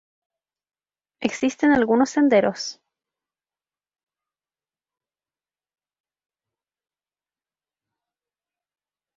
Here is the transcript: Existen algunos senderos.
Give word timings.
Existen 1.19 1.73
algunos 1.73 2.09
senderos. 2.09 2.81